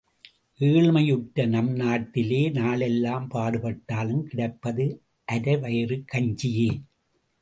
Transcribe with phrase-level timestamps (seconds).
[0.59, 4.87] ஏழ்மையுற்ற நம் நாட்டிலே நாளெல்லாம் பாடுபட்டாலும் கிடைப்பது
[5.27, 6.69] அரை வயிற்றுக் கஞ்சியே.